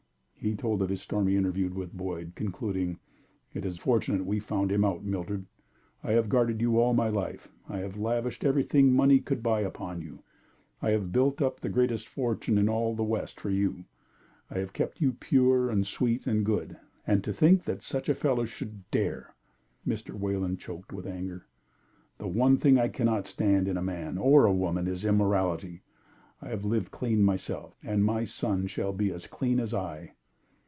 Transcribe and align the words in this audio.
He 0.43 0.55
told 0.55 0.81
of 0.81 0.89
his 0.89 1.03
stormy 1.03 1.35
interview 1.35 1.69
with 1.69 1.93
Boyd, 1.93 2.31
concluding: 2.33 2.97
"It 3.53 3.63
is 3.63 3.77
fortunate 3.77 4.25
we 4.25 4.39
found 4.39 4.71
him 4.71 4.83
out, 4.83 5.03
Mildred. 5.03 5.45
I 6.03 6.13
have 6.13 6.29
guarded 6.29 6.59
you 6.61 6.79
all 6.79 6.95
my 6.95 7.09
life. 7.09 7.47
I 7.69 7.77
have 7.81 7.95
lavished 7.95 8.43
everything 8.43 8.91
money 8.91 9.19
could 9.19 9.43
buy 9.43 9.61
upon 9.61 10.01
you. 10.01 10.23
I 10.81 10.89
have 10.89 11.11
built 11.11 11.43
up 11.43 11.59
the 11.59 11.69
greatest 11.69 12.07
fortune 12.07 12.57
in 12.57 12.67
all 12.67 12.95
the 12.95 13.03
West 13.03 13.39
for 13.39 13.51
you. 13.51 13.85
I 14.49 14.57
have 14.57 14.73
kept 14.73 14.99
you 14.99 15.11
pure 15.13 15.69
and 15.69 15.85
sweet 15.85 16.25
and 16.25 16.43
good 16.43 16.75
and 17.05 17.23
to 17.23 17.31
think 17.31 17.65
that 17.65 17.83
such 17.83 18.09
a 18.09 18.15
fellow 18.15 18.45
should 18.45 18.89
dare" 18.89 19.35
Mr. 19.87 20.15
Wayland 20.17 20.57
choked 20.59 20.91
with 20.91 21.05
anger. 21.05 21.45
"The 22.17 22.27
one 22.27 22.57
thing 22.57 22.79
I 22.79 22.87
cannot 22.87 23.27
stand 23.27 23.67
in 23.67 23.77
a 23.77 23.83
man 23.83 24.17
or 24.17 24.47
a 24.47 24.51
woman 24.51 24.87
is 24.87 25.05
immorality. 25.05 25.83
I 26.41 26.47
have 26.49 26.65
lived 26.65 26.89
clean 26.89 27.21
myself, 27.23 27.77
and 27.83 28.03
my 28.03 28.23
son 28.23 28.65
shall 28.65 28.91
be 28.91 29.11
as 29.11 29.27
clean 29.27 29.59
as 29.59 29.71
I." 29.75 30.13